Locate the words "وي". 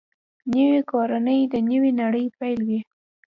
2.67-2.79